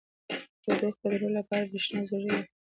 [0.29, 0.33] •د
[0.63, 2.45] تودوخې کنټرول لپاره برېښنا ضروري ده.